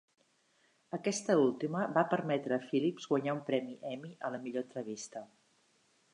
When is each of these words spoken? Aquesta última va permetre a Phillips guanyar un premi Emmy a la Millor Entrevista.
Aquesta 0.97 1.35
última 1.41 1.83
va 1.97 2.05
permetre 2.13 2.57
a 2.57 2.61
Phillips 2.65 3.09
guanyar 3.13 3.37
un 3.37 3.45
premi 3.51 3.79
Emmy 3.95 4.17
a 4.29 4.33
la 4.37 4.43
Millor 4.49 4.67
Entrevista. 4.69 5.25